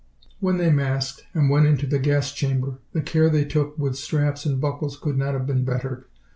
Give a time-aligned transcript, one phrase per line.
[0.39, 4.47] When they masked and went into the gas chamber the care they took with straps
[4.47, 6.05] and buckles could not have been bettered.